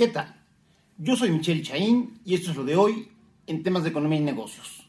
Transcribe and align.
¿Qué 0.00 0.08
tal? 0.08 0.34
Yo 0.96 1.14
soy 1.14 1.30
Michelle 1.30 1.60
Chaín 1.60 2.22
y 2.24 2.32
esto 2.32 2.52
es 2.52 2.56
lo 2.56 2.64
de 2.64 2.74
hoy 2.74 3.10
en 3.46 3.62
temas 3.62 3.82
de 3.82 3.90
economía 3.90 4.18
y 4.18 4.22
negocios. 4.22 4.88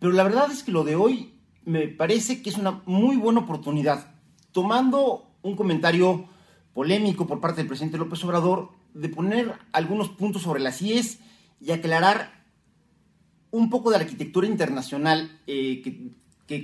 Pero 0.00 0.10
la 0.10 0.24
verdad 0.24 0.50
es 0.50 0.64
que 0.64 0.72
lo 0.72 0.82
de 0.82 0.96
hoy 0.96 1.34
me 1.64 1.86
parece 1.86 2.42
que 2.42 2.50
es 2.50 2.58
una 2.58 2.82
muy 2.84 3.14
buena 3.14 3.38
oportunidad, 3.38 4.16
tomando 4.50 5.30
un 5.42 5.54
comentario 5.54 6.24
polémico 6.74 7.28
por 7.28 7.40
parte 7.40 7.58
del 7.58 7.68
presidente 7.68 7.98
López 7.98 8.24
Obrador, 8.24 8.70
de 8.94 9.08
poner 9.10 9.54
algunos 9.70 10.08
puntos 10.08 10.42
sobre 10.42 10.58
las 10.58 10.82
IES 10.82 11.20
y 11.60 11.70
aclarar 11.70 12.44
un 13.52 13.70
poco 13.70 13.92
de 13.92 13.98
la 13.98 14.02
arquitectura 14.02 14.48
internacional 14.48 15.38
eh, 15.46 16.10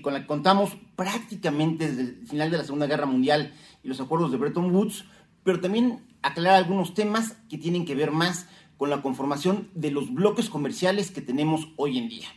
con 0.03 0.15
la 0.15 0.23
que 0.23 0.27
contamos 0.27 0.77
prácticamente 0.97 1.89
desde 1.89 2.03
el 2.03 2.27
final 2.27 2.51
de 2.51 2.59
la 2.59 2.65
Segunda 2.65 2.89
Guerra 2.89 3.07
Mundial 3.07 3.55
y 3.85 3.89
los 3.89 4.01
acuerdos 4.01 4.33
de 4.33 4.37
Bretton 4.37 4.75
Woods, 4.75 5.05
pero 5.49 5.61
también 5.61 6.05
aclarar 6.21 6.57
algunos 6.57 6.93
temas 6.93 7.39
que 7.49 7.57
tienen 7.57 7.87
que 7.87 7.95
ver 7.95 8.11
más 8.11 8.47
con 8.77 8.91
la 8.91 9.01
conformación 9.01 9.71
de 9.75 9.91
los 9.91 10.13
bloques 10.13 10.51
comerciales 10.51 11.11
que 11.11 11.23
tenemos 11.23 11.69
hoy 11.77 11.97
en 11.97 12.11
día. 12.11 12.29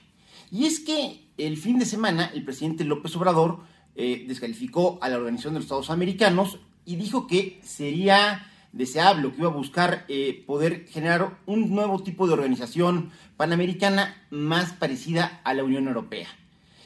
Y 0.50 0.66
es 0.66 0.80
que 0.80 1.28
el 1.38 1.58
fin 1.58 1.78
de 1.78 1.86
semana 1.86 2.32
el 2.34 2.46
presidente 2.46 2.86
López 2.86 3.14
Obrador 3.18 3.66
eh, 3.98 4.24
descalificó 4.30 4.98
a 5.02 5.10
la 5.10 5.18
Organización 5.18 5.56
de 5.56 5.60
los 5.60 5.66
Estados 5.66 5.90
Americanos 5.90 6.60
y 6.86 6.96
dijo 6.96 7.28
que 7.28 7.60
sería 7.66 8.50
deseable, 8.72 9.30
que 9.30 9.40
iba 9.40 9.50
a 9.50 9.54
buscar 9.54 10.06
eh, 10.08 10.46
poder 10.48 10.88
generar 10.88 11.38
un 11.46 11.70
nuevo 11.70 12.02
tipo 12.02 12.28
de 12.28 12.34
organización 12.34 13.12
panamericana 13.36 14.26
más 14.30 14.72
parecida 14.72 15.42
a 15.44 15.54
la 15.54 15.66
Unión 15.66 15.86
Europea. 15.86 16.30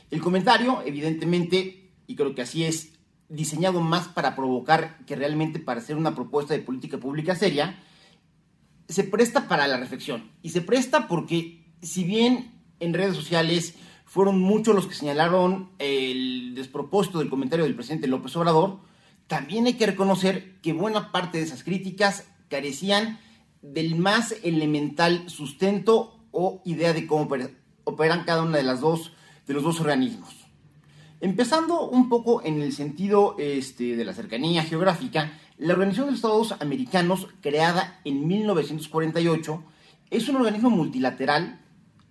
El 0.10 0.22
comentario, 0.22 0.82
evidentemente, 0.88 1.92
y 2.08 2.16
creo 2.16 2.34
que 2.34 2.42
así 2.42 2.64
es, 2.64 2.95
diseñado 3.30 3.82
más 3.82 4.08
para 4.08 4.36
provocar 4.36 5.04
que 5.06 5.16
realmente 5.16 5.60
para 5.60 5.80
hacer 5.80 5.98
una 5.98 6.16
propuesta 6.16 6.54
de 6.54 6.60
política 6.60 6.98
pública 6.98 7.36
seria, 7.36 7.84
se 8.88 9.04
presta 9.04 9.48
para 9.48 9.68
la 9.68 9.78
reflexión. 9.78 10.32
Y 10.42 10.50
se 10.50 10.62
presta 10.62 11.08
porque, 11.08 11.66
si 11.82 12.04
bien 12.04 12.62
en 12.80 12.94
redes 12.94 13.16
sociales 13.16 13.76
fueron 14.06 14.40
muchos 14.40 14.76
los 14.76 14.88
que 14.88 14.94
señalaron 14.94 15.72
el 15.80 16.54
despropósito 16.56 17.20
del 17.20 17.30
comentario 17.30 17.66
del 17.66 17.76
presidente 17.76 18.08
López 18.08 18.36
Obrador, 18.36 18.80
también 19.28 19.66
hay 19.66 19.74
que 19.74 19.88
reconocer 19.88 20.60
que 20.62 20.74
buena 20.74 21.12
parte 21.12 21.40
de 21.40 21.44
esas 21.44 21.64
críticas 21.64 22.28
carecían 22.48 23.20
del 23.62 23.96
más 23.96 24.36
elemental 24.44 25.28
sustento 25.30 26.20
o 26.32 26.62
idea 26.66 26.94
de 26.94 27.08
cómo 27.08 27.28
operan 27.84 28.24
cada 28.24 28.44
una 28.44 28.58
de 28.58 28.64
las 28.64 28.82
dos 28.82 29.14
de 29.48 29.54
los 29.54 29.64
dos 29.64 29.80
organismos. 29.80 30.45
Empezando 31.22 31.88
un 31.88 32.10
poco 32.10 32.44
en 32.44 32.62
el 32.62 32.74
sentido 32.74 33.36
este, 33.40 33.96
de 33.96 34.06
la 34.06 34.14
cercanía 34.14 34.64
geográfica, 34.64 35.32
la 35.58 35.74
Organización 35.74 36.10
de 36.10 36.16
Estados 36.16 36.54
Americanos, 36.60 37.28
creada 37.42 38.02
en 38.04 38.28
1948, 38.28 39.64
es 40.12 40.28
un 40.28 40.36
organismo 40.36 40.70
multilateral, 40.70 41.62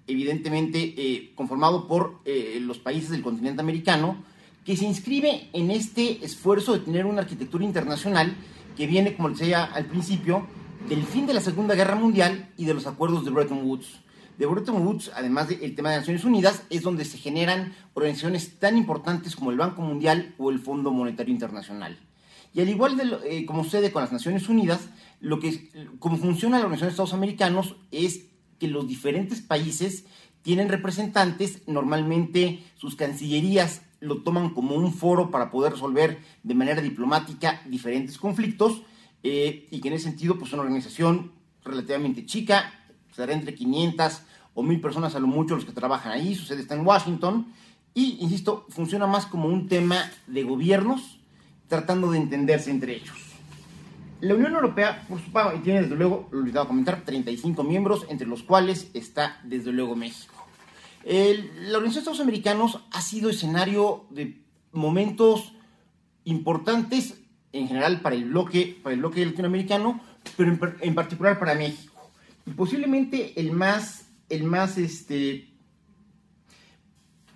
evidentemente 0.06 0.94
eh, 0.96 1.32
conformado 1.34 1.86
por 1.86 2.20
eh, 2.24 2.58
los 2.60 2.78
países 2.78 3.10
del 3.10 3.22
continente 3.22 3.60
americano, 3.60 4.16
que 4.64 4.76
se 4.76 4.86
inscribe 4.86 5.48
en 5.52 5.70
este 5.70 6.24
esfuerzo 6.24 6.72
de 6.72 6.80
tener 6.80 7.04
una 7.04 7.20
arquitectura 7.20 7.64
internacional 7.64 8.34
que 8.76 8.86
viene, 8.86 9.14
como 9.14 9.28
decía 9.30 9.64
al 9.64 9.84
principio, 9.84 10.46
del 10.88 11.04
fin 11.04 11.26
de 11.26 11.34
la 11.34 11.40
Segunda 11.40 11.74
Guerra 11.74 11.94
Mundial 11.94 12.50
y 12.56 12.64
de 12.64 12.74
los 12.74 12.86
acuerdos 12.86 13.24
de 13.24 13.30
Bretton 13.30 13.66
Woods. 13.66 14.03
De 14.38 14.46
Bretton 14.46 14.86
Woods, 14.86 15.12
además 15.14 15.48
del 15.48 15.74
tema 15.74 15.90
de 15.90 15.98
Naciones 15.98 16.24
Unidas, 16.24 16.64
es 16.70 16.82
donde 16.82 17.04
se 17.04 17.18
generan 17.18 17.74
organizaciones 17.94 18.58
tan 18.58 18.76
importantes 18.76 19.36
como 19.36 19.50
el 19.50 19.56
Banco 19.56 19.82
Mundial 19.82 20.34
o 20.38 20.50
el 20.50 20.58
Fondo 20.58 20.90
Monetario 20.90 21.32
Internacional. 21.32 21.98
Y 22.52 22.60
al 22.60 22.68
igual 22.68 22.96
de 22.96 23.18
eh, 23.24 23.46
como 23.46 23.64
sucede 23.64 23.92
con 23.92 24.02
las 24.02 24.12
Naciones 24.12 24.48
Unidas, 24.48 24.88
lo 25.20 25.40
que, 25.40 25.70
como 25.98 26.16
funciona 26.16 26.58
la 26.58 26.64
Organización 26.64 26.88
de 26.88 26.92
Estados 26.92 27.14
Americanos 27.14 27.76
es 27.90 28.26
que 28.58 28.68
los 28.68 28.86
diferentes 28.86 29.40
países 29.40 30.04
tienen 30.42 30.68
representantes, 30.68 31.62
normalmente 31.66 32.62
sus 32.76 32.96
cancillerías 32.96 33.82
lo 34.00 34.22
toman 34.22 34.50
como 34.50 34.76
un 34.76 34.92
foro 34.92 35.30
para 35.30 35.50
poder 35.50 35.72
resolver 35.72 36.18
de 36.42 36.54
manera 36.54 36.82
diplomática 36.82 37.62
diferentes 37.66 38.18
conflictos 38.18 38.82
eh, 39.22 39.66
y 39.70 39.80
que 39.80 39.88
en 39.88 39.94
ese 39.94 40.04
sentido 40.04 40.38
pues 40.38 40.52
una 40.52 40.62
organización 40.62 41.32
relativamente 41.64 42.26
chica, 42.26 42.72
será 43.14 43.32
entre 43.32 43.54
500 43.54 44.22
o 44.54 44.62
1000 44.62 44.80
personas 44.80 45.14
a 45.14 45.20
lo 45.20 45.26
mucho 45.26 45.54
los 45.54 45.64
que 45.64 45.72
trabajan 45.72 46.12
ahí, 46.12 46.34
su 46.34 46.44
sede 46.44 46.62
está 46.62 46.74
en 46.74 46.86
Washington 46.86 47.46
y, 47.94 48.18
insisto, 48.20 48.66
funciona 48.68 49.06
más 49.06 49.26
como 49.26 49.48
un 49.48 49.68
tema 49.68 50.10
de 50.26 50.42
gobiernos 50.42 51.20
tratando 51.68 52.10
de 52.10 52.18
entenderse 52.18 52.70
entre 52.70 52.96
ellos. 52.96 53.16
La 54.20 54.34
Unión 54.34 54.54
Europea, 54.54 55.04
por 55.08 55.20
su 55.20 55.30
parte, 55.30 55.58
tiene 55.60 55.82
desde 55.82 55.96
luego, 55.96 56.28
lo 56.30 56.38
olvidaba 56.40 56.66
comentar, 56.66 57.02
35 57.04 57.62
miembros, 57.62 58.06
entre 58.08 58.26
los 58.26 58.42
cuales 58.42 58.90
está 58.94 59.40
desde 59.44 59.72
luego 59.72 59.96
México. 59.96 60.34
El, 61.04 61.70
la 61.70 61.78
Organización 61.78 61.82
de 61.82 61.98
Estados 61.98 62.20
Americanos 62.20 62.80
ha 62.90 63.02
sido 63.02 63.28
escenario 63.28 64.06
de 64.10 64.40
momentos 64.72 65.52
importantes 66.24 67.20
en 67.52 67.68
general 67.68 68.00
para 68.00 68.16
el 68.16 68.24
bloque, 68.24 68.78
para 68.82 68.94
el 68.94 69.00
bloque 69.00 69.24
latinoamericano, 69.24 70.00
pero 70.36 70.52
en, 70.52 70.60
en, 70.80 70.94
particular 70.94 71.38
para 71.38 71.54
México. 71.54 71.93
Y 72.46 72.50
posiblemente 72.52 73.38
el 73.40 73.52
más, 73.52 74.08
el 74.28 74.44
más, 74.44 74.78
este, 74.78 75.54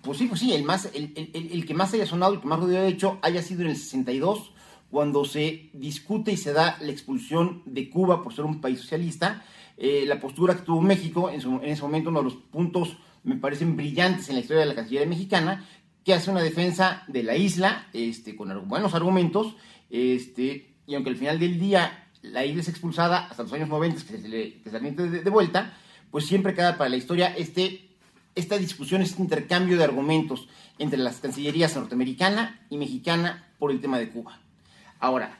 pues 0.01 0.17
sí, 0.17 0.27
pues 0.27 0.39
sí, 0.39 0.53
el, 0.53 0.63
más, 0.63 0.89
el, 0.93 1.13
el, 1.15 1.51
el 1.51 1.65
que 1.65 1.73
más 1.73 1.93
haya 1.93 2.05
sonado, 2.05 2.33
el 2.33 2.41
que 2.41 2.47
más 2.47 2.59
ruido 2.59 2.77
haya 2.77 2.87
hecho, 2.87 3.19
haya 3.21 3.41
sido 3.41 3.61
en 3.61 3.69
el 3.69 3.77
62, 3.77 4.53
cuando 4.89 5.25
se 5.25 5.69
discute 5.73 6.31
y 6.31 6.37
se 6.37 6.53
da 6.53 6.77
la 6.81 6.91
expulsión 6.91 7.61
de 7.65 7.89
Cuba 7.89 8.23
por 8.23 8.33
ser 8.33 8.45
un 8.45 8.61
país 8.61 8.79
socialista. 8.79 9.43
Eh, 9.77 10.03
la 10.05 10.19
postura 10.19 10.55
que 10.55 10.63
tuvo 10.63 10.81
México 10.81 11.29
en, 11.29 11.41
su, 11.41 11.55
en 11.55 11.69
ese 11.69 11.81
momento, 11.81 12.09
uno 12.09 12.19
de 12.19 12.25
los 12.25 12.35
puntos 12.35 12.97
me 13.23 13.35
parecen 13.35 13.75
brillantes 13.75 14.29
en 14.29 14.35
la 14.35 14.41
historia 14.41 14.61
de 14.61 14.67
la 14.67 14.75
Cancillería 14.75 15.07
mexicana, 15.07 15.67
que 16.03 16.13
hace 16.13 16.31
una 16.31 16.41
defensa 16.41 17.03
de 17.07 17.23
la 17.23 17.35
isla 17.35 17.87
este, 17.93 18.35
con 18.35 18.67
buenos 18.67 18.93
argumentos, 18.93 19.55
este, 19.89 20.75
y 20.87 20.95
aunque 20.95 21.11
al 21.11 21.17
final 21.17 21.39
del 21.39 21.59
día 21.59 22.08
la 22.21 22.45
isla 22.45 22.61
es 22.61 22.67
expulsada 22.67 23.27
hasta 23.27 23.43
los 23.43 23.53
años 23.53 23.69
90, 23.69 24.05
que 24.05 24.17
se 24.17 24.27
le 24.27 24.61
que 24.61 24.69
de, 24.71 25.29
vuelta, 25.29 25.73
pues 26.11 26.25
siempre 26.25 26.53
queda 26.53 26.77
para 26.77 26.89
la 26.89 26.97
historia 26.97 27.33
este, 27.37 27.89
esta 28.35 28.57
discusión, 28.57 29.01
este 29.01 29.21
intercambio 29.21 29.77
de 29.77 29.83
argumentos 29.83 30.47
entre 30.77 30.99
las 30.99 31.17
cancillerías 31.17 31.75
norteamericana 31.75 32.59
y 32.69 32.77
mexicana 32.77 33.47
por 33.57 33.71
el 33.71 33.81
tema 33.81 33.97
de 33.99 34.09
Cuba. 34.09 34.39
Ahora, 34.99 35.37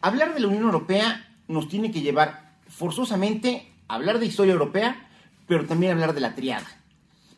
hablar 0.00 0.34
de 0.34 0.40
la 0.40 0.48
Unión 0.48 0.64
Europea 0.64 1.28
nos 1.48 1.68
tiene 1.68 1.90
que 1.90 2.02
llevar 2.02 2.56
forzosamente 2.68 3.72
a 3.88 3.94
hablar 3.94 4.18
de 4.18 4.26
historia 4.26 4.52
europea, 4.52 5.08
pero 5.46 5.66
también 5.66 5.92
hablar 5.92 6.14
de 6.14 6.20
la 6.20 6.34
triada. 6.34 6.66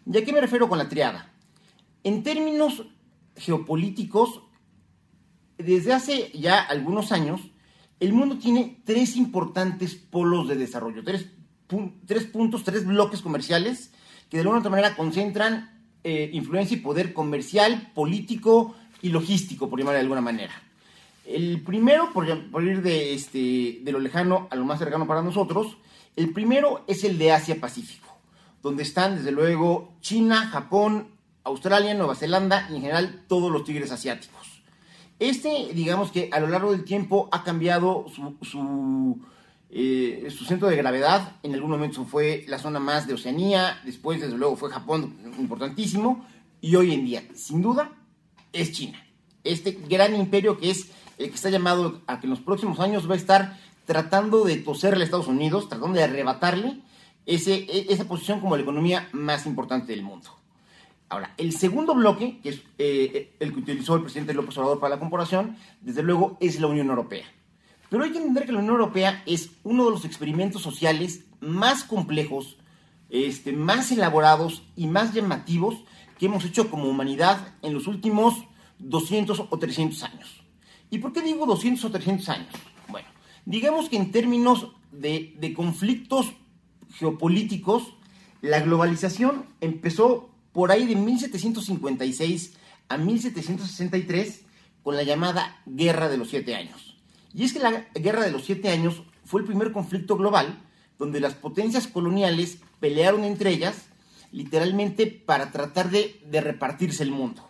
¿Y 0.06 0.16
a 0.18 0.24
qué 0.24 0.32
me 0.32 0.40
refiero 0.40 0.68
con 0.68 0.78
la 0.78 0.88
triada? 0.88 1.30
En 2.02 2.22
términos 2.22 2.84
geopolíticos, 3.36 4.42
desde 5.56 5.92
hace 5.92 6.30
ya 6.34 6.60
algunos 6.60 7.12
años, 7.12 7.40
el 8.04 8.12
mundo 8.12 8.38
tiene 8.38 8.80
tres 8.84 9.16
importantes 9.16 9.94
polos 9.94 10.48
de 10.48 10.56
desarrollo, 10.56 11.02
tres, 11.04 11.26
puntos, 12.26 12.64
tres 12.64 12.86
bloques 12.86 13.22
comerciales 13.22 13.92
que 14.30 14.36
de 14.36 14.42
alguna 14.42 14.58
otra 14.58 14.70
manera 14.70 14.96
concentran 14.96 15.82
eh, 16.02 16.30
influencia 16.32 16.76
y 16.76 16.80
poder 16.80 17.12
comercial, 17.12 17.92
político 17.94 18.74
y 19.02 19.10
logístico, 19.10 19.68
por 19.68 19.78
llamar 19.78 19.94
de 19.94 20.00
alguna 20.00 20.20
manera. 20.20 20.52
El 21.26 21.62
primero, 21.62 22.12
por, 22.12 22.26
ir 22.64 22.82
de, 22.82 23.14
este, 23.14 23.80
de 23.82 23.92
lo 23.92 23.98
lejano 23.98 24.48
a 24.50 24.56
lo 24.56 24.64
más 24.64 24.78
cercano 24.78 25.06
para 25.06 25.22
nosotros, 25.22 25.78
el 26.16 26.32
primero 26.32 26.84
es 26.86 27.04
el 27.04 27.18
de 27.18 27.32
Asia-Pacífico 27.32 28.04
donde 28.64 28.82
están 28.82 29.16
desde 29.16 29.30
luego 29.30 29.92
China, 30.00 30.48
Japón, 30.48 31.08
Australia, 31.44 31.92
Nueva 31.92 32.16
Zelanda 32.16 32.66
y 32.70 32.76
en 32.76 32.80
general 32.80 33.24
todos 33.28 33.52
los 33.52 33.62
tigres 33.62 33.92
asiáticos. 33.92 34.53
Este, 35.18 35.70
digamos 35.72 36.10
que 36.10 36.28
a 36.32 36.40
lo 36.40 36.48
largo 36.48 36.72
del 36.72 36.84
tiempo 36.84 37.28
ha 37.32 37.44
cambiado 37.44 38.06
su, 38.14 38.36
su, 38.42 39.20
eh, 39.70 40.28
su 40.36 40.44
centro 40.44 40.68
de 40.68 40.76
gravedad. 40.76 41.36
En 41.42 41.54
algún 41.54 41.70
momento 41.70 42.04
fue 42.04 42.44
la 42.48 42.58
zona 42.58 42.80
más 42.80 43.06
de 43.06 43.14
Oceanía, 43.14 43.80
después 43.84 44.20
desde 44.20 44.36
luego 44.36 44.56
fue 44.56 44.70
Japón, 44.70 45.16
importantísimo, 45.38 46.26
y 46.60 46.76
hoy 46.76 46.94
en 46.94 47.04
día, 47.04 47.22
sin 47.34 47.62
duda, 47.62 47.92
es 48.52 48.72
China. 48.72 49.04
Este 49.44 49.72
gran 49.72 50.14
imperio 50.16 50.58
que 50.58 50.70
es 50.70 50.90
el 51.18 51.28
que 51.28 51.34
está 51.34 51.50
llamado 51.50 52.00
a 52.06 52.18
que 52.18 52.26
en 52.26 52.30
los 52.30 52.40
próximos 52.40 52.80
años 52.80 53.08
va 53.08 53.14
a 53.14 53.18
estar 53.18 53.58
tratando 53.84 54.44
de 54.44 54.56
toserle 54.56 55.02
a 55.02 55.04
Estados 55.04 55.28
Unidos, 55.28 55.68
tratando 55.68 55.98
de 55.98 56.04
arrebatarle 56.04 56.80
ese, 57.26 57.54
e, 57.54 57.86
esa 57.90 58.06
posición 58.06 58.40
como 58.40 58.56
la 58.56 58.62
economía 58.62 59.08
más 59.12 59.46
importante 59.46 59.92
del 59.92 60.02
mundo. 60.02 60.30
Ahora, 61.08 61.34
el 61.36 61.52
segundo 61.52 61.94
bloque, 61.94 62.40
que 62.42 62.48
es 62.48 62.62
eh, 62.78 63.36
el 63.38 63.52
que 63.52 63.60
utilizó 63.60 63.96
el 63.96 64.02
presidente 64.02 64.34
López 64.34 64.56
Obrador 64.58 64.80
para 64.80 64.94
la 64.94 65.00
comparación, 65.00 65.56
desde 65.80 66.02
luego 66.02 66.36
es 66.40 66.60
la 66.60 66.66
Unión 66.66 66.88
Europea. 66.88 67.24
Pero 67.90 68.04
hay 68.04 68.10
que 68.10 68.18
entender 68.18 68.46
que 68.46 68.52
la 68.52 68.58
Unión 68.58 68.74
Europea 68.74 69.22
es 69.26 69.50
uno 69.62 69.84
de 69.84 69.90
los 69.90 70.04
experimentos 70.04 70.62
sociales 70.62 71.24
más 71.40 71.84
complejos, 71.84 72.56
este, 73.10 73.52
más 73.52 73.92
elaborados 73.92 74.62
y 74.74 74.86
más 74.86 75.12
llamativos 75.12 75.84
que 76.18 76.26
hemos 76.26 76.44
hecho 76.44 76.70
como 76.70 76.88
humanidad 76.88 77.54
en 77.62 77.74
los 77.74 77.86
últimos 77.86 78.34
200 78.78 79.44
o 79.50 79.58
300 79.58 80.02
años. 80.02 80.42
¿Y 80.90 80.98
por 80.98 81.12
qué 81.12 81.22
digo 81.22 81.46
200 81.46 81.84
o 81.84 81.90
300 81.90 82.28
años? 82.30 82.54
Bueno, 82.88 83.08
digamos 83.44 83.88
que 83.88 83.96
en 83.96 84.10
términos 84.10 84.72
de, 84.90 85.34
de 85.38 85.54
conflictos 85.54 86.32
geopolíticos, 86.94 87.94
la 88.40 88.60
globalización 88.60 89.46
empezó 89.60 90.33
por 90.54 90.70
ahí 90.70 90.86
de 90.86 90.94
1756 90.94 92.54
a 92.88 92.96
1763 92.96 94.42
con 94.82 94.96
la 94.96 95.02
llamada 95.02 95.60
Guerra 95.66 96.08
de 96.08 96.16
los 96.16 96.30
Siete 96.30 96.54
Años. 96.54 96.96
Y 97.34 97.44
es 97.44 97.52
que 97.52 97.58
la 97.58 97.88
Guerra 97.94 98.22
de 98.22 98.30
los 98.30 98.44
Siete 98.44 98.70
Años 98.70 99.02
fue 99.24 99.40
el 99.40 99.46
primer 99.46 99.72
conflicto 99.72 100.16
global 100.16 100.62
donde 100.96 101.20
las 101.20 101.34
potencias 101.34 101.88
coloniales 101.88 102.58
pelearon 102.78 103.24
entre 103.24 103.50
ellas 103.50 103.88
literalmente 104.30 105.06
para 105.06 105.50
tratar 105.50 105.90
de, 105.90 106.20
repartirse 106.40 107.02
el 107.02 107.10
mundo. 107.10 107.48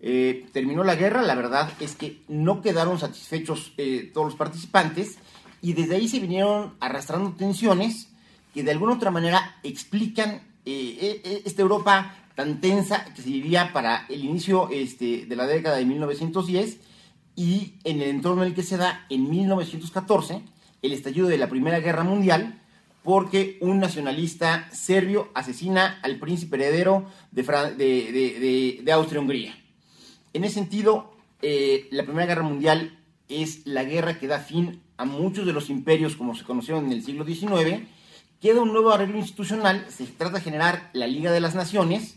Eh, 0.00 0.46
terminó 0.52 0.84
la 0.84 0.94
guerra, 0.94 1.22
la 1.22 1.34
verdad 1.34 1.72
es 1.80 1.96
que 1.96 2.22
no 2.28 2.62
quedaron 2.62 3.00
satisfechos 3.00 3.72
eh, 3.78 4.10
todos 4.14 4.28
los 4.28 4.36
participantes 4.36 5.18
y 5.60 5.72
desde 5.72 5.96
ahí 5.96 6.08
se 6.08 6.20
vinieron 6.20 6.74
arrastrando 6.78 7.32
tensiones 7.32 8.10
que 8.54 8.62
de 8.62 8.70
alguna 8.70 8.94
otra 8.94 9.10
manera 9.10 9.56
explican 9.64 10.42
eh, 10.64 11.42
esta 11.44 11.62
Europa 11.62 12.14
tan 12.38 12.60
tensa 12.60 13.04
que 13.16 13.22
se 13.22 13.30
vivía 13.30 13.72
para 13.72 14.06
el 14.08 14.24
inicio 14.24 14.68
este, 14.70 15.26
de 15.26 15.34
la 15.34 15.44
década 15.44 15.76
de 15.76 15.84
1910 15.84 16.78
y 17.34 17.74
en 17.82 18.00
el 18.00 18.10
entorno 18.10 18.42
en 18.42 18.50
el 18.50 18.54
que 18.54 18.62
se 18.62 18.76
da 18.76 19.06
en 19.10 19.28
1914 19.28 20.42
el 20.82 20.92
estallido 20.92 21.26
de 21.26 21.36
la 21.36 21.48
Primera 21.48 21.80
Guerra 21.80 22.04
Mundial 22.04 22.62
porque 23.02 23.58
un 23.60 23.80
nacionalista 23.80 24.68
serbio 24.70 25.30
asesina 25.34 25.98
al 26.00 26.20
príncipe 26.20 26.54
heredero 26.54 27.06
de, 27.32 28.82
de, 28.84 28.92
Austria-Hungría. 28.92 29.58
En 30.32 30.44
ese 30.44 30.54
sentido, 30.54 31.16
eh, 31.42 31.88
la 31.90 32.04
Primera 32.04 32.26
Guerra 32.26 32.44
Mundial 32.44 33.00
es 33.28 33.66
la 33.66 33.82
guerra 33.82 34.20
que 34.20 34.28
da 34.28 34.38
fin 34.38 34.80
a 34.96 35.04
muchos 35.04 35.44
de 35.44 35.52
los 35.52 35.70
imperios 35.70 36.14
como 36.14 36.36
se 36.36 36.44
conocieron 36.44 36.86
en 36.86 36.92
el 36.92 37.02
siglo 37.02 37.24
XIX. 37.24 37.82
Queda 38.40 38.62
un 38.62 38.72
nuevo 38.72 38.92
arreglo 38.92 39.18
institucional, 39.18 39.84
se 39.88 40.06
trata 40.06 40.36
de 40.36 40.44
generar 40.44 40.90
la 40.92 41.08
Liga 41.08 41.32
de 41.32 41.40
las 41.40 41.56
Naciones, 41.56 42.14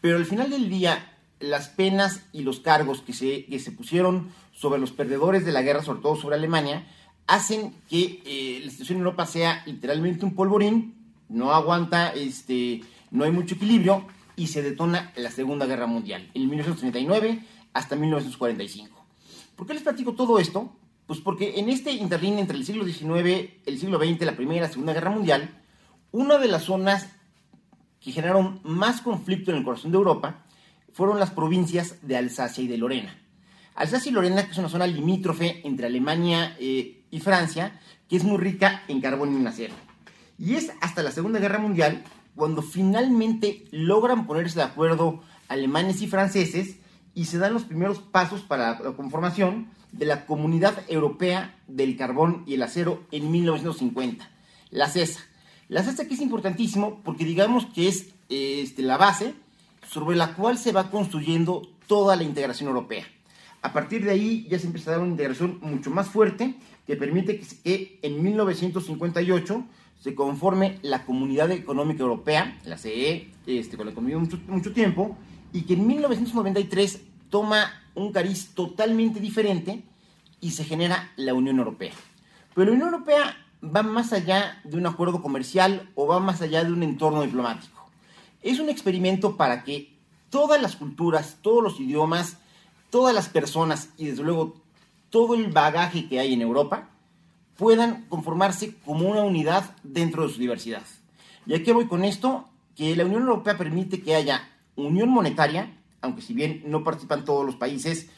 pero 0.00 0.16
al 0.16 0.26
final 0.26 0.50
del 0.50 0.68
día, 0.68 1.16
las 1.40 1.68
penas 1.68 2.22
y 2.32 2.42
los 2.42 2.60
cargos 2.60 3.02
que 3.02 3.12
se, 3.12 3.46
se 3.58 3.72
pusieron 3.72 4.30
sobre 4.52 4.80
los 4.80 4.92
perdedores 4.92 5.44
de 5.44 5.52
la 5.52 5.62
guerra, 5.62 5.82
sobre 5.82 6.00
todo 6.00 6.16
sobre 6.16 6.36
Alemania, 6.36 6.86
hacen 7.26 7.74
que 7.88 8.22
eh, 8.24 8.60
la 8.64 8.70
situación 8.70 8.96
en 8.96 9.04
Europa 9.04 9.26
sea 9.26 9.62
literalmente 9.66 10.24
un 10.24 10.34
polvorín, 10.34 10.94
no 11.28 11.52
aguanta, 11.52 12.08
este, 12.08 12.82
no 13.10 13.24
hay 13.24 13.30
mucho 13.30 13.54
equilibrio 13.54 14.06
y 14.36 14.48
se 14.48 14.62
detona 14.62 15.12
la 15.16 15.30
Segunda 15.30 15.66
Guerra 15.66 15.86
Mundial, 15.86 16.30
en 16.34 16.48
1939 16.48 17.44
hasta 17.72 17.96
1945. 17.96 19.04
¿Por 19.54 19.66
qué 19.66 19.74
les 19.74 19.82
platico 19.82 20.14
todo 20.14 20.38
esto? 20.38 20.72
Pues 21.06 21.20
porque 21.20 21.58
en 21.58 21.68
este 21.68 21.92
interrín 21.92 22.38
entre 22.38 22.56
el 22.56 22.64
siglo 22.64 22.84
XIX, 22.84 23.50
el 23.66 23.78
siglo 23.78 23.98
XX, 23.98 24.22
la 24.22 24.36
Primera 24.36 24.58
y 24.58 24.60
la 24.60 24.72
Segunda 24.72 24.92
Guerra 24.92 25.10
Mundial, 25.10 25.62
una 26.12 26.38
de 26.38 26.48
las 26.48 26.64
zonas 26.64 27.08
que 28.00 28.12
generaron 28.12 28.60
más 28.64 29.00
conflicto 29.00 29.50
en 29.50 29.58
el 29.58 29.64
corazón 29.64 29.92
de 29.92 29.98
Europa 29.98 30.44
fueron 30.92 31.18
las 31.18 31.30
provincias 31.30 31.96
de 32.02 32.16
Alsacia 32.16 32.64
y 32.64 32.68
de 32.68 32.78
Lorena. 32.78 33.16
Alsacia 33.74 34.10
y 34.10 34.14
Lorena, 34.14 34.44
que 34.44 34.52
es 34.52 34.58
una 34.58 34.68
zona 34.68 34.86
limítrofe 34.86 35.66
entre 35.66 35.86
Alemania 35.86 36.56
eh, 36.58 37.04
y 37.10 37.20
Francia, 37.20 37.80
que 38.08 38.16
es 38.16 38.24
muy 38.24 38.38
rica 38.38 38.82
en 38.88 39.00
carbón 39.00 39.32
y 39.32 39.36
en 39.36 39.46
acero. 39.46 39.74
Y 40.38 40.54
es 40.54 40.72
hasta 40.80 41.02
la 41.02 41.12
Segunda 41.12 41.38
Guerra 41.38 41.58
Mundial 41.58 42.02
cuando 42.34 42.62
finalmente 42.62 43.64
logran 43.70 44.26
ponerse 44.26 44.58
de 44.58 44.64
acuerdo 44.64 45.22
alemanes 45.48 46.00
y 46.02 46.08
franceses 46.08 46.76
y 47.14 47.26
se 47.26 47.38
dan 47.38 47.52
los 47.52 47.64
primeros 47.64 47.98
pasos 47.98 48.42
para 48.42 48.80
la 48.80 48.92
conformación 48.92 49.68
de 49.92 50.06
la 50.06 50.26
Comunidad 50.26 50.84
Europea 50.88 51.58
del 51.66 51.96
Carbón 51.96 52.44
y 52.46 52.54
el 52.54 52.62
Acero 52.62 53.04
en 53.10 53.30
1950, 53.30 54.30
la 54.70 54.88
CESA. 54.88 55.20
La 55.70 55.84
CESA 55.84 56.08
que 56.08 56.14
es 56.14 56.20
importantísimo 56.20 57.00
porque 57.04 57.24
digamos 57.24 57.64
que 57.64 57.86
es 57.86 58.08
este, 58.28 58.82
la 58.82 58.96
base 58.96 59.34
sobre 59.88 60.16
la 60.16 60.34
cual 60.34 60.58
se 60.58 60.72
va 60.72 60.90
construyendo 60.90 61.62
toda 61.86 62.16
la 62.16 62.24
integración 62.24 62.68
europea. 62.68 63.04
A 63.62 63.72
partir 63.72 64.04
de 64.04 64.10
ahí 64.10 64.48
ya 64.50 64.58
se 64.58 64.66
empieza 64.66 64.90
a 64.90 64.94
dar 64.94 65.02
una 65.02 65.12
integración 65.12 65.60
mucho 65.62 65.92
más 65.92 66.08
fuerte 66.08 66.56
que 66.88 66.96
permite 66.96 67.40
que, 67.62 68.00
en 68.02 68.20
1958 68.20 69.64
se 70.00 70.14
conforme 70.16 70.80
la 70.82 71.04
Comunidad 71.04 71.52
Económica 71.52 72.02
Europea, 72.02 72.58
la 72.64 72.76
CE, 72.76 73.30
este, 73.46 73.76
con 73.76 73.86
la 73.86 73.92
que 73.92 74.00
mucho, 74.00 74.40
mucho 74.48 74.72
tiempo, 74.72 75.16
y 75.52 75.62
que 75.62 75.74
en 75.74 75.86
1993 75.86 77.00
toma 77.28 77.70
un 77.94 78.10
cariz 78.10 78.54
totalmente 78.54 79.20
diferente 79.20 79.84
y 80.40 80.50
se 80.50 80.64
genera 80.64 81.12
la 81.14 81.32
Unión 81.32 81.58
Europea. 81.58 81.92
Pero 82.56 82.70
la 82.70 82.72
Unión 82.72 82.92
Europea 82.92 83.36
va 83.62 83.82
más 83.82 84.12
allá 84.12 84.60
de 84.64 84.76
un 84.76 84.86
acuerdo 84.86 85.22
comercial 85.22 85.90
o 85.94 86.06
va 86.06 86.18
más 86.18 86.40
allá 86.42 86.64
de 86.64 86.72
un 86.72 86.82
entorno 86.82 87.22
diplomático. 87.22 87.88
Es 88.42 88.58
un 88.58 88.68
experimento 88.68 89.36
para 89.36 89.64
que 89.64 89.92
todas 90.30 90.60
las 90.60 90.76
culturas, 90.76 91.38
todos 91.42 91.62
los 91.62 91.80
idiomas, 91.80 92.38
todas 92.90 93.14
las 93.14 93.28
personas 93.28 93.90
y 93.96 94.06
desde 94.06 94.22
luego 94.22 94.56
todo 95.10 95.34
el 95.34 95.48
bagaje 95.48 96.08
que 96.08 96.20
hay 96.20 96.32
en 96.32 96.42
Europa 96.42 96.88
puedan 97.56 98.06
conformarse 98.08 98.76
como 98.84 99.08
una 99.08 99.22
unidad 99.22 99.76
dentro 99.82 100.26
de 100.26 100.32
su 100.32 100.40
diversidad. 100.40 100.82
¿Y 101.46 101.54
a 101.54 101.74
voy 101.74 101.86
con 101.86 102.04
esto? 102.04 102.48
Que 102.76 102.96
la 102.96 103.04
Unión 103.04 103.22
Europea 103.22 103.58
permite 103.58 104.00
que 104.00 104.14
haya 104.14 104.48
unión 104.76 105.10
monetaria, 105.10 105.76
aunque 106.00 106.22
si 106.22 106.32
bien 106.32 106.62
no 106.66 106.84
participan 106.84 107.24
todos 107.24 107.44
los 107.44 107.56
países, 107.56 108.08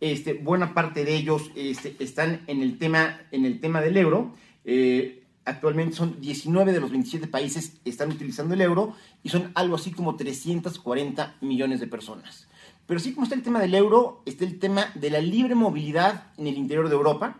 este, 0.00 0.34
buena 0.34 0.74
parte 0.74 1.04
de 1.04 1.16
ellos 1.16 1.50
este, 1.56 1.96
están 1.98 2.42
en 2.46 2.60
el, 2.60 2.78
tema, 2.78 3.20
en 3.32 3.44
el 3.44 3.60
tema 3.60 3.80
del 3.80 3.96
euro, 3.96 4.34
eh, 4.66 5.22
actualmente 5.44 5.94
son 5.94 6.20
19 6.20 6.72
de 6.72 6.80
los 6.80 6.90
27 6.90 7.28
países 7.28 7.78
están 7.84 8.10
utilizando 8.10 8.52
el 8.52 8.60
euro 8.60 8.94
y 9.22 9.28
son 9.28 9.52
algo 9.54 9.76
así 9.76 9.92
como 9.92 10.16
340 10.16 11.36
millones 11.40 11.80
de 11.80 11.86
personas. 11.86 12.48
Pero 12.86 12.98
así 12.98 13.14
como 13.14 13.24
está 13.24 13.36
el 13.36 13.42
tema 13.42 13.60
del 13.60 13.74
euro, 13.74 14.22
está 14.26 14.44
el 14.44 14.58
tema 14.58 14.90
de 14.94 15.10
la 15.10 15.20
libre 15.20 15.54
movilidad 15.54 16.24
en 16.36 16.48
el 16.48 16.58
interior 16.58 16.88
de 16.88 16.96
Europa 16.96 17.38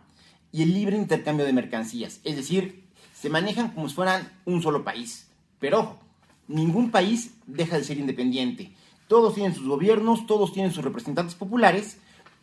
y 0.53 0.63
el 0.63 0.73
libre 0.73 0.97
intercambio 0.97 1.45
de 1.45 1.53
mercancías. 1.53 2.21
Es 2.23 2.37
decir, 2.37 2.85
se 3.13 3.29
manejan 3.29 3.73
como 3.73 3.89
si 3.89 3.95
fueran 3.97 4.33
un 4.45 4.63
solo 4.63 4.85
país. 4.85 5.29
Pero 5.59 5.81
ojo, 5.81 6.01
ningún 6.47 6.91
país 6.91 7.35
deja 7.47 7.77
de 7.77 7.85
ser 7.85 7.99
independiente. 7.99 8.73
Todos 9.09 9.35
tienen 9.35 9.55
sus 9.55 9.67
gobiernos, 9.67 10.27
todos 10.27 10.53
tienen 10.53 10.73
sus 10.73 10.85
representantes 10.85 11.35
populares, 11.35 11.99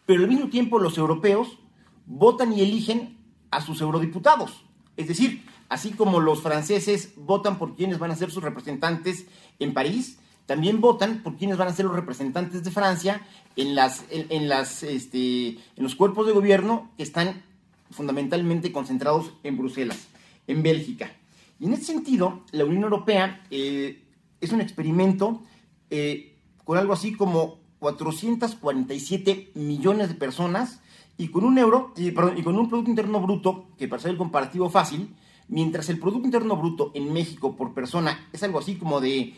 pero 0.05 0.21
al 0.21 0.29
mismo 0.29 0.49
tiempo 0.49 0.79
los 0.79 0.97
europeos 0.97 1.57
votan 2.05 2.51
y 2.51 2.61
eligen 2.61 3.17
a 3.49 3.61
sus 3.61 3.79
eurodiputados. 3.81 4.65
Es 4.97 5.07
decir, 5.07 5.43
así 5.69 5.91
como 5.91 6.19
los 6.19 6.41
franceses 6.41 7.13
votan 7.15 7.57
por 7.57 7.75
quienes 7.75 7.99
van 7.99 8.11
a 8.11 8.15
ser 8.15 8.31
sus 8.31 8.43
representantes 8.43 9.25
en 9.59 9.73
París, 9.73 10.19
también 10.45 10.81
votan 10.81 11.23
por 11.23 11.37
quienes 11.37 11.57
van 11.57 11.69
a 11.69 11.73
ser 11.73 11.85
los 11.85 11.95
representantes 11.95 12.63
de 12.63 12.71
Francia 12.71 13.21
en, 13.55 13.75
las, 13.75 14.03
en, 14.09 14.49
las, 14.49 14.83
este, 14.83 15.47
en 15.47 15.83
los 15.83 15.95
cuerpos 15.95 16.27
de 16.27 16.33
gobierno 16.33 16.91
que 16.97 17.03
están 17.03 17.43
fundamentalmente 17.91 18.71
concentrados 18.71 19.33
en 19.43 19.57
Bruselas, 19.57 20.07
en 20.47 20.63
Bélgica. 20.63 21.11
Y 21.59 21.65
en 21.65 21.73
ese 21.73 21.85
sentido, 21.85 22.43
la 22.51 22.65
Unión 22.65 22.83
Europea 22.83 23.45
eh, 23.51 24.03
es 24.41 24.51
un 24.51 24.59
experimento 24.59 25.43
eh, 25.89 26.35
con 26.65 26.77
algo 26.77 26.93
así 26.93 27.13
como 27.13 27.59
447 27.79 29.51
millones 29.55 30.09
de 30.09 30.15
personas 30.15 30.81
y 31.17 31.27
con 31.29 31.43
un 31.43 31.57
euro, 31.57 31.93
y, 31.95 32.11
con 32.11 32.57
un 32.57 32.69
Producto 32.69 32.89
Interno 32.89 33.21
Bruto, 33.21 33.67
que 33.77 33.87
para 33.87 33.99
hacer 33.99 34.11
el 34.11 34.17
comparativo 34.17 34.69
fácil, 34.69 35.15
mientras 35.47 35.89
el 35.89 35.99
Producto 35.99 36.25
Interno 36.25 36.55
Bruto 36.57 36.91
en 36.95 37.13
México 37.13 37.55
por 37.55 37.73
persona 37.73 38.27
es 38.33 38.43
algo 38.43 38.59
así 38.59 38.75
como 38.75 38.99
de 38.99 39.33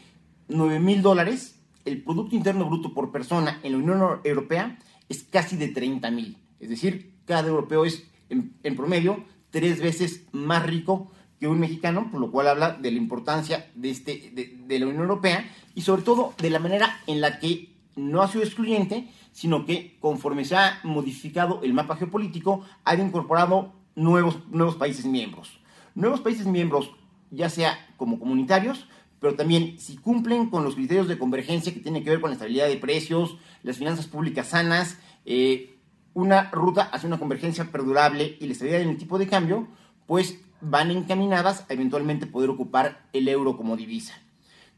9 0.48 0.80
mil 0.80 1.02
dólares, 1.02 1.60
el 1.84 2.02
Producto 2.02 2.36
Interno 2.36 2.66
Bruto 2.66 2.94
por 2.94 3.12
persona 3.12 3.60
en 3.64 3.74
la 3.74 3.78
Unión 3.78 4.20
Europea 4.24 4.78
es 5.10 5.24
casi 5.24 5.58
de 5.58 5.68
30 5.68 6.10
mil. 6.12 6.38
Es 6.60 6.70
decir, 6.70 7.14
cada 7.26 7.48
europeo 7.48 7.86
es 7.86 8.08
en, 8.30 8.76
promedio 8.76 9.24
tres 9.52 9.82
veces 9.82 10.26
más 10.32 10.66
rico 10.66 11.12
que 11.40 11.48
un 11.48 11.60
mexicano, 11.60 12.10
por 12.12 12.22
lo 12.22 12.32
cual 12.32 12.48
habla 12.48 12.72
de 12.72 12.92
la 12.92 12.98
importancia 12.98 13.70
de, 13.76 13.90
este, 13.90 14.32
de 14.34 14.80
la 14.80 14.88
Unión 14.88 15.04
Europea 15.04 15.52
y 15.76 15.82
sobre 15.82 16.02
todo 16.02 16.34
de 16.38 16.50
la 16.50 16.60
manera 16.60 16.98
en 17.08 17.22
la 17.22 17.40
que 17.40 17.75
no 17.96 18.22
ha 18.22 18.28
sido 18.28 18.44
excluyente, 18.44 19.10
sino 19.32 19.66
que 19.66 19.98
conforme 20.00 20.46
se 20.46 20.56
ha 20.56 20.80
modificado 20.84 21.62
el 21.64 21.74
mapa 21.74 21.96
geopolítico, 21.96 22.64
ha 22.84 22.96
incorporado 22.96 23.74
nuevos, 23.96 24.40
nuevos 24.50 24.76
países 24.76 25.06
miembros. 25.06 25.60
Nuevos 25.94 26.22
países 26.22 26.46
miembros, 26.46 26.92
ya 27.32 27.50
sea 27.50 27.78
como 27.98 28.20
comunitarios, 28.20 28.88
pero 29.20 29.36
también 29.36 29.80
si 29.80 29.98
cumplen 29.98 30.50
con 30.50 30.64
los 30.64 30.76
criterios 30.76 31.08
de 31.08 31.18
convergencia 31.18 31.74
que 31.74 31.80
tienen 31.80 32.04
que 32.04 32.10
ver 32.10 32.22
con 32.22 32.30
la 32.30 32.36
estabilidad 32.36 32.68
de 32.68 32.78
precios, 32.78 33.38
las 33.64 33.78
finanzas 33.78 34.08
públicas 34.08 34.50
sanas, 34.50 35.00
eh, 35.26 35.78
una 36.14 36.50
ruta 36.52 36.84
hacia 36.84 37.08
una 37.08 37.20
convergencia 37.20 37.72
perdurable 37.72 38.38
y 38.40 38.46
la 38.46 38.52
estabilidad 38.52 38.82
en 38.82 38.90
el 38.90 38.98
tipo 38.98 39.18
de 39.18 39.28
cambio, 39.28 39.68
pues 40.06 40.40
van 40.62 40.92
encaminadas 40.92 41.66
a 41.70 41.74
eventualmente 41.74 42.28
poder 42.28 42.50
ocupar 42.50 43.08
el 43.14 43.28
euro 43.28 43.58
como 43.58 43.76
divisa. 43.76 44.14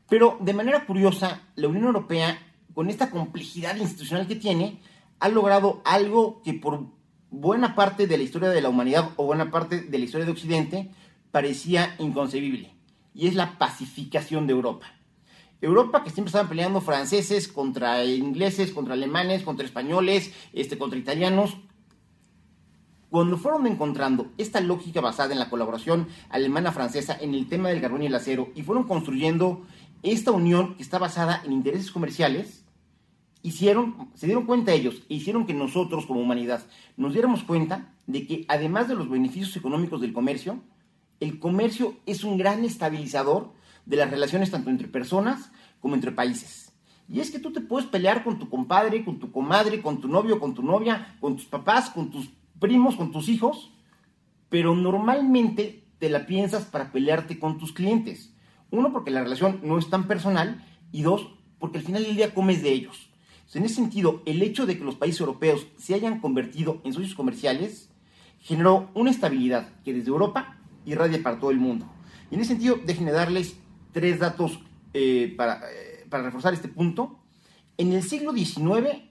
Pero 0.09 0.37
de 0.39 0.53
manera 0.53 0.85
curiosa, 0.85 1.41
la 1.55 1.67
Unión 1.67 1.85
Europea 1.85 2.39
con 2.77 2.91
esta 2.91 3.09
complejidad 3.09 3.75
institucional 3.77 4.27
que 4.27 4.35
tiene, 4.35 4.77
ha 5.19 5.29
logrado 5.29 5.81
algo 5.83 6.43
que 6.43 6.53
por 6.53 6.85
buena 7.31 7.73
parte 7.73 8.05
de 8.05 8.17
la 8.19 8.23
historia 8.23 8.49
de 8.49 8.61
la 8.61 8.69
humanidad 8.69 9.13
o 9.15 9.25
buena 9.25 9.49
parte 9.49 9.81
de 9.81 9.97
la 9.97 10.05
historia 10.05 10.27
de 10.27 10.31
Occidente 10.31 10.91
parecía 11.31 11.95
inconcebible, 11.97 12.75
y 13.15 13.25
es 13.25 13.33
la 13.33 13.57
pacificación 13.57 14.45
de 14.45 14.53
Europa. 14.53 14.85
Europa 15.59 16.03
que 16.03 16.11
siempre 16.11 16.29
estaban 16.29 16.49
peleando 16.49 16.79
franceses 16.79 17.47
contra 17.47 18.05
ingleses, 18.05 18.69
contra 18.69 18.93
alemanes, 18.93 19.41
contra 19.41 19.65
españoles, 19.65 20.31
este, 20.53 20.77
contra 20.77 20.99
italianos. 20.99 21.57
Cuando 23.09 23.39
fueron 23.39 23.65
encontrando 23.65 24.33
esta 24.37 24.61
lógica 24.61 25.01
basada 25.01 25.33
en 25.33 25.39
la 25.39 25.49
colaboración 25.49 26.09
alemana-francesa 26.29 27.17
en 27.19 27.33
el 27.33 27.49
tema 27.49 27.69
del 27.69 27.81
carbón 27.81 28.03
y 28.03 28.05
el 28.05 28.13
acero 28.13 28.49
y 28.53 28.61
fueron 28.61 28.83
construyendo 28.83 29.65
esta 30.03 30.29
unión 30.29 30.75
que 30.75 30.83
está 30.83 30.99
basada 30.99 31.41
en 31.43 31.53
intereses 31.53 31.89
comerciales, 31.89 32.66
hicieron, 33.47 34.09
se 34.13 34.25
dieron 34.25 34.45
cuenta 34.45 34.73
ellos 34.73 35.03
e 35.09 35.15
hicieron 35.15 35.45
que 35.45 35.53
nosotros 35.53 36.05
como 36.05 36.19
humanidad 36.19 36.65
nos 36.97 37.13
diéramos 37.13 37.43
cuenta 37.43 37.93
de 38.05 38.27
que 38.27 38.45
además 38.49 38.87
de 38.87 38.95
los 38.95 39.09
beneficios 39.09 39.55
económicos 39.55 40.01
del 40.01 40.13
comercio, 40.13 40.59
el 41.19 41.39
comercio 41.39 41.95
es 42.05 42.23
un 42.23 42.37
gran 42.37 42.65
estabilizador 42.65 43.53
de 43.85 43.95
las 43.97 44.11
relaciones 44.11 44.51
tanto 44.51 44.69
entre 44.69 44.89
personas 44.89 45.51
como 45.79 45.95
entre 45.95 46.11
países. 46.11 46.73
Y 47.07 47.21
es 47.21 47.31
que 47.31 47.39
tú 47.39 47.53
te 47.53 47.61
puedes 47.61 47.87
pelear 47.87 48.23
con 48.23 48.37
tu 48.37 48.49
compadre, 48.49 49.05
con 49.05 49.17
tu 49.17 49.31
comadre, 49.31 49.81
con 49.81 50.01
tu 50.01 50.09
novio, 50.09 50.39
con 50.39 50.53
tu 50.53 50.61
novia, 50.61 51.15
con 51.21 51.37
tus 51.37 51.45
papás, 51.45 51.89
con 51.89 52.11
tus 52.11 52.29
primos, 52.59 52.97
con 52.97 53.13
tus 53.13 53.29
hijos, 53.29 53.71
pero 54.49 54.75
normalmente 54.75 55.85
te 55.99 56.09
la 56.09 56.25
piensas 56.25 56.65
para 56.65 56.91
pelearte 56.91 57.39
con 57.39 57.57
tus 57.57 57.71
clientes. 57.71 58.33
Uno, 58.71 58.91
porque 58.91 59.11
la 59.11 59.23
relación 59.23 59.61
no 59.63 59.77
es 59.77 59.89
tan 59.89 60.05
personal 60.05 60.65
y 60.91 61.03
dos, 61.03 61.29
porque 61.59 61.77
al 61.77 61.85
final 61.85 62.03
del 62.03 62.17
día 62.17 62.33
comes 62.33 62.61
de 62.61 62.73
ellos. 62.73 63.09
En 63.55 63.65
ese 63.65 63.75
sentido, 63.75 64.21
el 64.25 64.41
hecho 64.41 64.65
de 64.65 64.77
que 64.77 64.83
los 64.83 64.95
países 64.95 65.21
europeos 65.21 65.67
se 65.77 65.93
hayan 65.93 66.19
convertido 66.19 66.81
en 66.83 66.93
socios 66.93 67.15
comerciales 67.15 67.89
generó 68.39 68.89
una 68.93 69.09
estabilidad 69.11 69.69
que 69.83 69.93
desde 69.93 70.09
Europa 70.09 70.57
irradia 70.85 71.21
para 71.23 71.39
todo 71.39 71.51
el 71.51 71.57
mundo. 71.57 71.85
Y 72.29 72.35
en 72.35 72.41
ese 72.41 72.49
sentido, 72.49 72.79
déjenme 72.85 73.11
darles 73.11 73.57
tres 73.93 74.19
datos 74.19 74.59
eh, 74.93 75.33
para, 75.37 75.61
eh, 75.71 76.05
para 76.09 76.23
reforzar 76.23 76.53
este 76.53 76.67
punto. 76.67 77.19
En 77.77 77.93
el 77.93 78.03
siglo 78.03 78.33
XIX, 78.33 79.01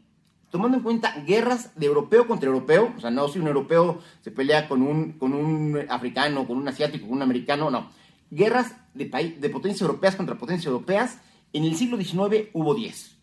tomando 0.51 0.77
en 0.77 0.83
cuenta 0.83 1.15
guerras 1.27 1.71
de 1.77 1.87
europeo 1.87 2.27
contra 2.27 2.49
europeo, 2.49 2.93
o 2.97 3.01
sea, 3.01 3.11
no 3.11 3.29
si 3.29 3.39
un 3.39 3.47
europeo 3.47 4.01
se 4.21 4.31
pelea 4.31 4.69
con 4.69 4.83
un, 4.83 5.13
con 5.13 5.33
un 5.33 5.79
africano, 5.89 6.47
con 6.47 6.59
un 6.59 6.69
asiático, 6.69 7.07
con 7.07 7.17
un 7.17 7.23
americano, 7.23 7.71
no. 7.71 7.91
Guerras 8.31 8.75
de, 8.95 9.07
de 9.39 9.51
potencias 9.51 9.83
europeas 9.83 10.17
contra 10.17 10.37
potencias 10.37 10.67
europeas, 10.67 11.21
en 11.53 11.65
el 11.65 11.77
siglo 11.77 11.97
XIX 11.97 12.49
hubo 12.53 12.75
10. 12.75 13.16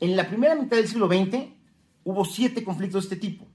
En 0.00 0.16
la 0.16 0.28
primera 0.28 0.54
mitad 0.54 0.76
del 0.76 0.88
siglo 0.88 1.08
XX 1.08 1.46
hubo 2.04 2.24
7 2.24 2.62
conflictos 2.64 3.08
de 3.08 3.14
este 3.14 3.26
tipo. 3.28 3.46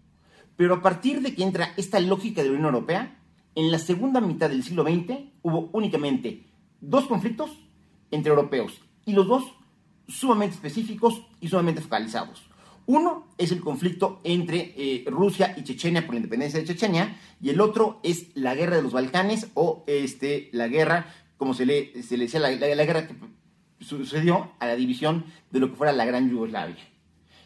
Pero 0.58 0.76
a 0.76 0.82
partir 0.82 1.22
de 1.22 1.34
que 1.34 1.44
entra 1.44 1.74
esta 1.78 2.00
lógica 2.00 2.42
de 2.42 2.50
la 2.50 2.56
Unión 2.56 2.74
Europea, 2.74 3.20
en 3.56 3.72
la 3.72 3.80
segunda 3.80 4.22
mitad 4.22 4.50
del 4.50 4.64
siglo 4.64 4.84
XX 4.84 5.18
hubo 5.42 5.70
únicamente 5.74 6.48
dos 6.80 7.06
conflictos 7.06 7.52
entre 8.12 8.30
europeos 8.30 8.82
y 9.06 9.14
los 9.14 9.28
dos 9.28 9.44
sumamente 10.08 10.56
específicos 10.56 11.22
y 11.40 11.48
sumamente 11.48 11.82
focalizados. 11.82 12.44
Uno 12.88 13.28
es 13.38 13.52
el 13.52 13.62
conflicto 13.62 14.20
entre 14.24 14.74
eh, 14.76 15.06
Rusia 15.08 15.54
y 15.56 15.64
Chechenia 15.64 16.06
por 16.06 16.16
la 16.16 16.20
independencia 16.20 16.60
de 16.60 16.66
Chechenia 16.66 17.18
y 17.42 17.50
el 17.50 17.62
otro 17.62 18.00
es 18.04 18.36
la 18.36 18.56
guerra 18.56 18.76
de 18.78 18.82
los 18.82 18.94
Balcanes 18.94 19.48
o 19.54 19.84
este, 19.88 20.50
la 20.52 20.68
guerra, 20.68 21.14
como 21.38 21.54
se 21.54 21.66
le, 21.66 22.04
se 22.04 22.18
le 22.18 22.26
decía, 22.26 22.40
la, 22.40 22.52
la, 22.52 22.86
guerra 22.86 23.08
que 23.08 23.16
sucedió 23.82 24.52
a 24.60 24.68
la 24.68 24.76
división 24.76 25.26
de 25.52 25.60
lo 25.60 25.70
que 25.70 25.76
fuera 25.76 25.94
la 25.94 26.06
Gran 26.06 26.30
Yugoslavia. 26.30 26.78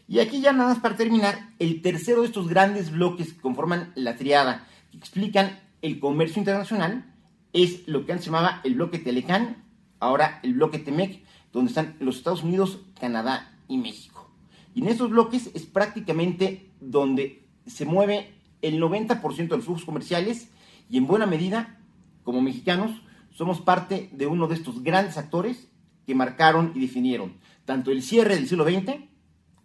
Y 0.07 0.19
aquí 0.19 0.41
ya 0.41 0.53
nada 0.53 0.69
más 0.69 0.79
para 0.79 0.95
terminar, 0.95 1.49
el 1.57 1.81
tercero 1.81 2.21
de 2.21 2.27
estos 2.27 2.47
grandes 2.47 2.91
bloques 2.91 3.33
que 3.33 3.41
conforman 3.41 3.91
la 3.95 4.15
triada, 4.15 4.67
que 4.91 4.97
explican 4.97 5.59
el 5.81 5.99
comercio 5.99 6.39
internacional, 6.39 7.11
es 7.53 7.87
lo 7.87 8.05
que 8.05 8.11
antes 8.11 8.25
se 8.25 8.31
llamaba 8.31 8.61
el 8.63 8.75
bloque 8.75 8.99
Telecan, 8.99 9.63
ahora 9.99 10.39
el 10.43 10.53
bloque 10.53 10.77
Temec, 10.77 11.23
donde 11.51 11.69
están 11.69 11.95
los 11.99 12.17
Estados 12.17 12.43
Unidos, 12.43 12.81
Canadá 12.99 13.57
y 13.67 13.77
México. 13.77 14.29
Y 14.75 14.81
en 14.81 14.89
estos 14.89 15.09
bloques 15.09 15.49
es 15.53 15.65
prácticamente 15.65 16.69
donde 16.81 17.47
se 17.65 17.85
mueve 17.85 18.33
el 18.61 18.79
90% 18.81 19.35
de 19.35 19.55
los 19.55 19.65
flujos 19.65 19.85
comerciales 19.85 20.49
y 20.89 20.97
en 20.97 21.07
buena 21.07 21.25
medida, 21.25 21.79
como 22.23 22.41
mexicanos, 22.41 22.91
somos 23.31 23.61
parte 23.61 24.09
de 24.11 24.27
uno 24.27 24.47
de 24.47 24.55
estos 24.55 24.83
grandes 24.83 25.17
actores 25.17 25.69
que 26.05 26.15
marcaron 26.15 26.71
y 26.75 26.81
definieron 26.81 27.37
tanto 27.65 27.91
el 27.91 28.01
cierre 28.01 28.35
del 28.35 28.47
siglo 28.47 28.63
XX 28.63 28.95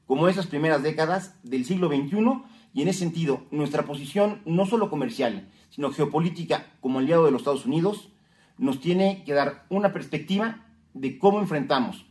como 0.06 0.28
esas 0.28 0.46
primeras 0.46 0.82
décadas 0.82 1.36
del 1.42 1.64
siglo 1.64 1.88
XXI 1.88 2.42
y 2.72 2.82
en 2.82 2.88
ese 2.88 3.00
sentido 3.00 3.46
nuestra 3.50 3.84
posición 3.84 4.40
no 4.44 4.66
solo 4.66 4.90
comercial, 4.90 5.48
sino 5.70 5.92
geopolítica 5.92 6.66
como 6.80 6.98
aliado 6.98 7.24
de 7.24 7.30
los 7.30 7.42
Estados 7.42 7.66
Unidos, 7.66 8.08
nos 8.58 8.80
tiene 8.80 9.22
que 9.24 9.34
dar 9.34 9.66
una 9.70 9.92
perspectiva 9.92 10.66
de 10.94 11.18
cómo 11.18 11.40
enfrentamos 11.40 12.06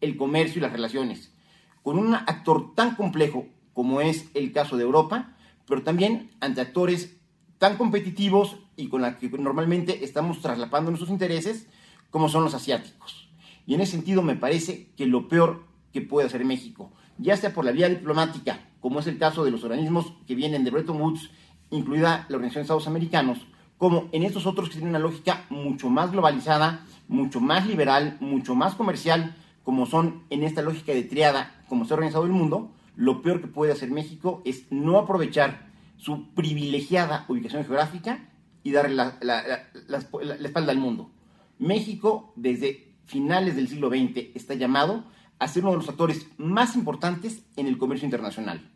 el 0.00 0.16
comercio 0.16 0.58
y 0.58 0.62
las 0.62 0.72
relaciones 0.72 1.34
con 1.82 1.98
un 1.98 2.14
actor 2.14 2.74
tan 2.74 2.96
complejo 2.96 3.46
como 3.74 4.00
es 4.00 4.30
el 4.34 4.52
caso 4.52 4.76
de 4.76 4.84
Europa, 4.84 5.36
pero 5.66 5.82
también 5.82 6.30
ante 6.40 6.62
actores 6.62 7.18
tan 7.58 7.76
competitivos 7.76 8.56
y 8.76 8.88
con 8.88 9.02
los 9.02 9.16
que 9.16 9.28
normalmente 9.28 10.04
estamos 10.04 10.40
traslapando 10.40 10.90
nuestros 10.90 11.10
intereses 11.10 11.68
como 12.10 12.28
son 12.28 12.44
los 12.44 12.54
asiáticos. 12.54 13.23
Y 13.66 13.74
en 13.74 13.80
ese 13.80 13.92
sentido 13.92 14.22
me 14.22 14.36
parece 14.36 14.88
que 14.96 15.06
lo 15.06 15.28
peor 15.28 15.64
que 15.92 16.00
puede 16.00 16.26
hacer 16.26 16.44
México, 16.44 16.92
ya 17.18 17.36
sea 17.36 17.54
por 17.54 17.64
la 17.64 17.72
vía 17.72 17.88
diplomática, 17.88 18.60
como 18.80 19.00
es 19.00 19.06
el 19.06 19.18
caso 19.18 19.44
de 19.44 19.50
los 19.50 19.64
organismos 19.64 20.12
que 20.26 20.34
vienen 20.34 20.64
de 20.64 20.70
Bretton 20.70 21.00
Woods 21.00 21.30
incluida 21.70 22.26
la 22.28 22.36
Organización 22.36 22.60
de 22.60 22.62
Estados 22.62 22.86
Americanos, 22.86 23.38
como 23.78 24.08
en 24.12 24.22
estos 24.22 24.46
otros 24.46 24.68
que 24.68 24.74
tienen 24.74 24.90
una 24.90 24.98
lógica 24.98 25.44
mucho 25.50 25.90
más 25.90 26.12
globalizada, 26.12 26.86
mucho 27.08 27.40
más 27.40 27.66
liberal, 27.66 28.16
mucho 28.20 28.54
más 28.54 28.74
comercial, 28.74 29.36
como 29.62 29.86
son 29.86 30.22
en 30.30 30.42
esta 30.42 30.62
lógica 30.62 30.92
de 30.92 31.02
triada, 31.02 31.64
como 31.68 31.84
se 31.84 31.92
ha 31.92 31.96
organizado 31.96 32.24
el 32.24 32.32
mundo, 32.32 32.70
lo 32.96 33.22
peor 33.22 33.40
que 33.40 33.48
puede 33.48 33.72
hacer 33.72 33.90
México 33.90 34.42
es 34.44 34.66
no 34.70 34.98
aprovechar 34.98 35.68
su 35.96 36.28
privilegiada 36.34 37.24
ubicación 37.28 37.64
geográfica 37.64 38.28
y 38.62 38.72
darle 38.72 38.94
la, 38.94 39.18
la, 39.20 40.36
espalda 40.46 40.72
al 40.72 40.78
mundo. 40.78 41.10
México, 41.58 42.32
desde 42.36 42.93
finales 43.06 43.56
del 43.56 43.68
siglo 43.68 43.88
XX, 43.88 44.34
está 44.34 44.54
llamado 44.54 45.04
a 45.38 45.48
ser 45.48 45.62
uno 45.62 45.72
de 45.72 45.78
los 45.78 45.88
actores 45.88 46.28
más 46.38 46.76
importantes 46.76 47.42
en 47.56 47.66
el 47.66 47.78
comercio 47.78 48.06
internacional. 48.06 48.70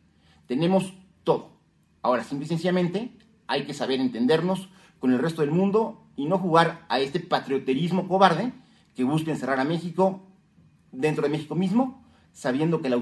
Tenemos 0.47 0.95
todo 1.25 1.59
Ahora, 2.03 2.25
simple 2.25 2.47
y 2.47 2.49
sencillamente, 2.49 3.13
hay 3.47 3.65
que 3.65 3.75
saber 3.75 4.01
entendernos 4.01 4.69
con 4.99 5.13
el 5.13 5.19
resto 5.19 5.43
del 5.43 5.51
mundo 5.51 6.07
y 6.17 6.27
no 6.27 6.39
jugar 6.39 6.85
a 6.89 7.01
este 7.01 7.21
patrioterismo 7.21 8.09
cobarde 8.09 8.53
que 8.95 9.05
busca 9.05 9.31
encerrar 9.31 9.61
a 9.61 9.65
México 9.65 10.23
dentro 10.93 11.25
de 11.25 11.29
México 11.29 11.55
mismo, 11.55 12.05
sabiendo 12.33 12.81
que 12.81 12.89
la, 12.89 12.97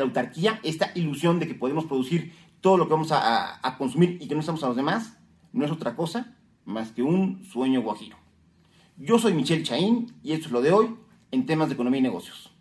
autarquía, 0.00 0.60
esta 0.62 0.92
ilusión 0.94 1.38
de 1.38 1.48
que 1.48 1.54
podemos 1.54 1.84
producir 1.84 2.32
todo 2.60 2.76
lo 2.76 2.86
que 2.86 2.94
vamos 2.94 3.12
a, 3.12 3.66
a 3.66 3.78
consumir 3.78 4.18
y 4.20 4.28
que 4.28 4.34
no 4.34 4.40
estamos 4.40 4.62
a 4.62 4.68
los 4.68 4.76
demás, 4.76 5.18
no 5.52 5.64
es 5.64 5.70
otra 5.70 5.96
cosa 5.96 6.36
más 6.64 6.92
que 6.92 7.02
un 7.02 7.44
sueño 7.44 7.82
guajiro. 7.82 8.16
Yo 9.00 9.16
soy 9.16 9.32
Michelle 9.32 9.62
Chaín 9.62 10.12
y 10.24 10.32
esto 10.32 10.46
es 10.46 10.52
lo 10.52 10.60
de 10.60 10.72
hoy 10.72 10.96
en 11.30 11.46
temas 11.46 11.68
de 11.68 11.74
economía 11.74 12.00
y 12.00 12.02
negocios. 12.02 12.52